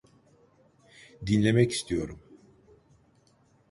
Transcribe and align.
Dinlemek 1.25 1.71
istiyorum. 1.71 2.19